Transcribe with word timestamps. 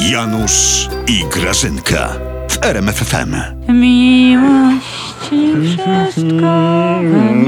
Janusz 0.00 0.88
i 1.08 1.24
Grażynka 1.32 2.08
w 2.48 2.64
RMFFM. 2.64 3.34
Miłości 3.68 5.52
wszystko. 5.66 7.00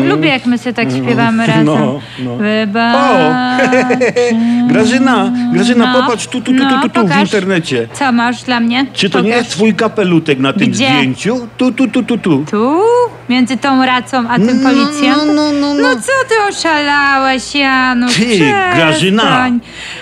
Lubię, 0.08 0.28
jak 0.28 0.46
my 0.46 0.58
sobie 0.58 0.72
tak 0.74 0.88
śpiewamy 0.90 1.46
razem. 1.46 1.64
No, 1.64 2.00
no. 2.18 2.36
Wybacz. 2.36 3.62
Grażyna, 4.68 5.32
Grażyna, 5.52 5.92
No, 5.92 6.02
popatrz 6.02 6.26
tu, 6.26 6.40
tu, 6.40 6.52
tu, 6.52 6.62
no, 6.64 6.70
tu, 6.70 6.88
tu, 6.88 6.88
tu 6.88 7.00
w 7.00 7.02
pokaż. 7.10 7.20
internecie. 7.20 7.88
Co 7.92 8.12
masz 8.12 8.42
dla 8.42 8.60
mnie? 8.60 8.86
Czy 8.92 9.10
to 9.10 9.20
nie 9.20 9.30
Pokaż. 9.30 9.44
jest 9.44 9.56
twój 9.56 9.74
kapelutek 9.74 10.38
na 10.38 10.52
tym 10.52 10.70
Gdzie? 10.70 10.74
zdjęciu? 10.88 11.48
Tu, 11.56 11.72
tu, 11.72 11.88
tu, 11.88 12.02
tu, 12.02 12.18
tu. 12.18 12.44
Tu? 12.50 12.80
Między 13.28 13.56
tą 13.56 13.86
racą 13.86 14.24
a 14.28 14.36
tym 14.36 14.62
No, 14.62 14.70
policjantem? 14.70 15.26
no, 15.36 15.42
no, 15.42 15.52
no, 15.52 15.74
no. 15.74 15.82
No 15.82 15.94
co 15.96 16.12
ty 16.28 16.34
oszalałeś, 16.58 17.54
Janusz? 17.54 18.14
Ty, 18.14 18.20
Przestań. 18.26 18.76
Grażyna. 18.76 19.50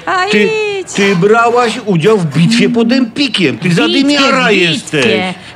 A 0.07 0.25
Ty, 0.31 0.49
idź. 0.81 0.93
ty 0.97 1.17
brałaś 1.17 1.79
udział 1.87 2.19
w 2.19 2.27
bitwie 2.27 2.69
pod 2.69 2.93
Empikiem. 2.93 3.59
Ty 3.59 3.73
zadymiara 3.75 4.45
w 4.45 4.49
bitwie, 4.49 4.65
jesteś. 4.65 5.05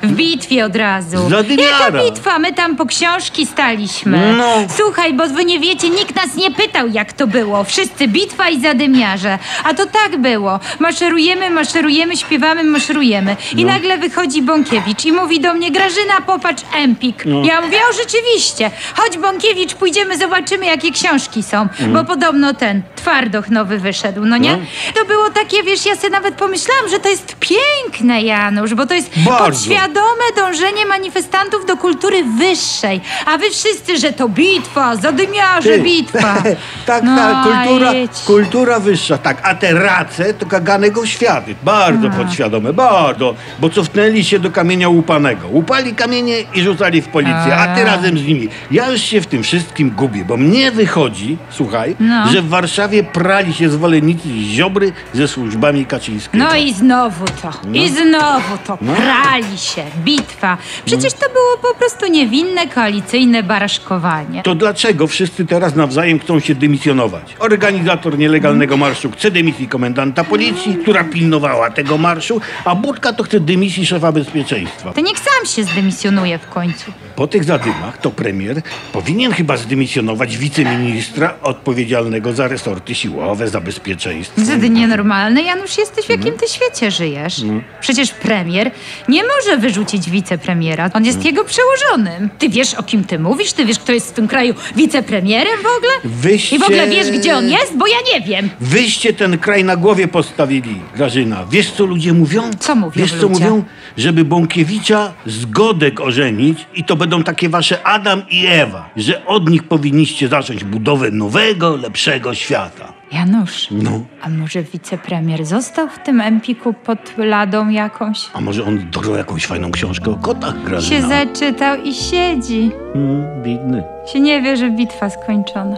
W 0.03 0.13
bitwie 0.13 0.65
od 0.65 0.77
razu. 0.77 1.29
Zadymiara. 1.31 1.71
Jaka 1.87 1.93
bitwa? 2.05 2.39
My 2.39 2.53
tam 2.53 2.77
po 2.77 2.87
książki 2.87 3.47
staliśmy. 3.47 4.35
No. 4.39 4.55
Słuchaj, 4.77 5.15
bo 5.15 5.29
wy 5.29 5.45
nie 5.45 5.61
wiecie, 5.61 5.91
nikt 5.91 6.17
nas 6.17 6.35
nie 6.37 6.51
pytał, 6.51 6.89
jak 6.89 7.13
to 7.13 7.27
było. 7.27 7.65
Wszyscy 7.65 8.09
bitwa 8.09 8.49
i 8.49 8.61
zadymiarze. 8.61 9.39
A 9.65 9.75
to 9.75 9.87
tak 9.87 10.17
było. 10.21 10.61
Maszerujemy, 10.79 11.51
maszerujemy, 11.51 12.17
śpiewamy, 12.17 12.65
maszerujemy. 12.65 13.37
I 13.57 13.65
No. 13.65 13.73
nagle 13.73 13.99
wychodzi 13.99 14.43
Bąkiewicz 14.43 15.05
i 15.05 15.13
mówi 15.13 15.41
do 15.41 15.55
mnie, 15.55 15.71
Grażyna, 15.71 16.21
popatrz 16.27 16.63
Empik. 16.75 17.23
No. 17.27 17.45
Ja 17.45 17.56
mówię, 17.61 17.79
o 17.91 17.93
rzeczywiście. 17.93 18.71
Chodź 18.97 19.19
Bąkiewicz, 19.19 19.75
pójdziemy, 19.75 20.19
zobaczymy, 20.19 20.67
jakie 20.67 20.93
książki 20.93 21.43
są. 21.43 21.69
Bo 21.93 22.05
podobno 22.05 22.55
ten 22.55 22.83
Twardoch 22.97 23.49
nowy 23.51 23.79
wyszedł, 23.79 24.25
no 24.25 24.37
nie? 24.37 24.57
No. 24.57 24.63
To 24.95 25.05
było 25.05 25.31
takie, 25.31 25.63
wiesz, 25.63 25.87
ja 25.87 25.97
sobie 25.97 26.11
nawet 26.11 26.35
pomyślałam, 26.35 26.89
że 26.91 26.99
to 27.01 27.09
jest 27.09 27.37
piękne, 27.41 28.23
Janusz, 28.23 28.75
bo 28.75 28.87
to 28.87 28.95
jest 28.95 29.11
Bardzo. 29.19 29.45
podświadome 29.45 30.23
dążenie 30.37 30.87
manifestantów 30.87 31.67
do 31.67 31.77
kultury 31.77 32.25
wyższej. 32.39 33.01
A 33.27 33.39
wy 33.39 33.51
wszyscy, 33.51 33.97
że 33.99 34.13
to 34.13 34.29
bitwa, 34.29 34.97
zadymiarze, 34.97 35.71
Ty. 35.71 35.79
bitwa. 35.81 36.35
tak, 36.87 37.03
No, 37.05 37.17
tak, 37.17 37.45
kultura, 37.45 37.93
jedź. 37.93 38.11
kultura 38.27 38.81
wyższa, 38.81 39.19
tak. 39.19 39.39
A 39.43 39.55
te 39.55 39.73
race 39.73 40.35
to 40.35 40.47
kaganego 40.47 41.07
światy. 41.07 41.55
Bardzo 41.63 42.11
podświadome, 42.11 42.73
bardzo. 42.73 43.35
Bo 43.59 43.71
cofnęli 43.71 44.25
się 44.25 44.39
do 44.39 44.51
kamienia 44.51 44.89
łupanego. 44.89 45.49
Łupali 45.49 45.95
kamienie 45.95 46.37
i 46.55 46.63
rzucali 46.63 47.03
w 47.03 47.09
policję, 47.09 47.46
a 47.55 47.75
ty 47.77 47.85
razem 47.85 48.19
z 48.19 48.27
nimi. 48.27 48.49
Ja 48.71 48.91
już 48.91 49.01
się 49.01 49.21
w 49.21 49.27
tym 49.27 49.43
wszystkim 49.43 49.91
gubię, 49.91 50.25
bo 50.25 50.37
mnie 50.37 50.71
wychodzi, 50.73 51.37
słuchaj, 51.51 51.97
No. 52.01 52.33
że 52.33 52.43
w 52.43 52.49
Warszawie 52.49 53.05
prali 53.05 53.55
się 53.55 53.69
zwolennicy 53.71 54.29
Ziobry 54.29 54.93
ze 55.13 55.29
służbami 55.29 55.87
Kaczyńskiego. 55.87 56.45
No 56.45 56.57
i 56.57 56.73
znowu 56.75 57.25
to, 57.43 57.51
i 57.73 57.89
znowu 57.89 58.59
to, 58.67 58.79
No. 58.81 58.93
prali 58.95 59.59
się, 59.59 59.83
bitwa. 60.05 60.57
Przecież 60.85 61.13
to 61.13 61.27
było 61.29 61.73
po 61.73 61.79
prostu 61.79 62.07
niewinne, 62.07 62.67
koalicyjne 62.67 63.43
baraszkowanie. 63.43 64.43
To 64.43 64.55
dlaczego 64.55 65.07
wszyscy 65.07 65.47
teraz 65.47 65.75
nawzajem 65.77 66.19
chcą 66.19 66.41
się 66.41 66.55
dymisjonować? 66.55 67.37
Organizator 67.39 68.19
nielegalnego 68.19 68.77
marszu 68.77 69.11
chce 69.11 69.31
dymisji 69.31 69.69
komendanta 69.69 70.25
policji, 70.25 70.75
która 70.83 71.05
pilnowała 71.05 71.71
tego 71.71 71.99
marszu, 71.99 72.41
a 72.65 72.75
Budka 72.75 73.13
to 73.13 73.23
chce 73.25 73.41
dymisji 73.41 73.87
szefa 73.87 74.13
bezpieczeństwa. 74.13 74.93
To 74.93 75.01
niech 75.01 75.19
sam 75.19 75.47
się 75.47 75.65
zdymisjonuje 75.65 76.39
w 76.39 76.49
końcu. 76.49 76.93
Po 77.17 77.27
tych 77.37 77.45
zadymach 77.45 77.99
to 77.99 78.11
premier 78.11 78.63
powinien 78.93 79.33
chyba 79.33 79.57
zdymisjonować 79.57 80.37
wiceministra 80.37 81.35
odpowiedzialnego 81.43 82.33
za 82.33 82.49
resorty 82.49 82.95
siłowe, 82.95 83.49
za 83.49 83.61
bezpieczeństwo. 83.61 84.41
Wtedy 84.45 84.71
nienormalne. 84.71 85.43
Janusz, 85.43 85.79
jesteś 85.79 86.07
w 86.07 86.09
jakim 86.09 86.35
ty 86.35 86.49
świecie 86.49 86.91
żyjesz? 86.91 87.43
Przecież 87.81 88.11
premier 88.11 88.71
nie 89.09 89.23
może 89.23 89.57
wyrzucić 89.59 90.11
wicepremiera. 90.11 90.91
On 90.95 91.05
jest 91.05 91.25
jego 91.25 91.45
przełożonym. 91.45 92.31
Ty 92.39 92.49
wiesz, 92.49 92.75
o 92.75 92.83
kim 92.83 93.05
ty 93.05 93.19
mówisz? 93.19 93.53
Ty 93.53 93.65
wiesz, 93.65 93.79
kto 93.79 93.93
jest 93.93 94.11
w 94.11 94.13
tym 94.13 94.29
kraju 94.29 94.55
wicepremierem 94.77 95.57
w 95.57 95.77
ogóle? 95.77 95.93
Wyście... 96.05 96.57
I 96.57 96.59
w 96.59 96.63
ogóle 96.63 96.89
wiesz, 96.89 97.11
gdzie 97.11 97.37
on 97.37 97.49
jest? 97.51 97.77
Bo 97.77 97.87
ja 97.87 97.97
nie 98.15 98.27
wiem. 98.27 98.51
Wyście 98.61 99.13
ten 99.13 99.39
kraj 99.39 99.65
na 99.65 99.77
głowie 99.77 100.09
postawili, 100.09 100.81
Grażyna. 100.97 101.45
Wiesz, 101.51 101.71
co 101.71 101.87
ludzie 101.87 102.13
mówią? 102.13 102.51
Co 102.59 102.75
mówią 102.75 103.03
Wiesz, 103.03 103.11
co 103.11 103.29
ludzie? 103.29 103.45
mówią? 103.45 103.65
Żeby 103.97 104.25
Bąkiewicza 104.25 105.13
z 105.27 105.47
Godek 105.47 106.01
ożenić 106.01 106.67
i 106.75 106.85
to 106.85 106.97
będą 106.97 107.25
takie 107.27 107.49
wasze 107.49 107.87
Adam 107.87 108.23
i 108.31 108.47
Ewa, 108.47 108.89
że 108.97 109.27
od 109.27 109.51
nich 109.51 109.63
powinniście 109.69 110.29
zacząć 110.29 110.65
budowę 110.65 111.11
nowego, 111.11 111.77
lepszego 111.77 112.35
świata. 112.35 112.93
Janusz, 113.13 113.69
No, 113.71 113.91
a 114.23 114.29
może 114.29 114.63
wicepremier 114.63 115.45
został 115.45 115.89
w 115.89 115.99
tym 115.99 116.21
empiku 116.21 116.73
pod 116.73 116.99
ladą 117.19 117.69
jakąś? 117.69 118.19
a 118.35 118.41
może 118.41 118.65
on 118.65 118.91
dorwał 118.91 119.17
jakąś 119.17 119.47
fajną 119.47 119.71
książkę 119.71 120.11
o 120.11 120.15
kotach, 120.17 120.55
Się 120.55 120.61
Grażyna? 120.65 121.09
zaczytał 121.09 121.83
i 121.83 121.95
siedzi. 121.95 122.71
Mm, 122.95 123.43
biedny. 123.43 123.83
Się 124.13 124.21
nie 124.21 124.43
wie, 124.43 124.57
że 124.57 124.71
bitwa 124.71 125.11
skończona. 125.11 125.77